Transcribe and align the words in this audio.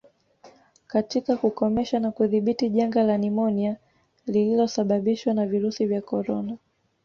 katika 0.87 1.37
kukomesha 1.37 1.99
na 1.99 2.11
kudhibiti 2.11 2.69
janga 2.69 3.03
la 3.03 3.17
nimonia 3.17 3.77
lililosababishwa 4.27 5.33
na 5.33 5.45
virusi 5.47 5.85
vya 5.85 6.01
korona 6.01 6.57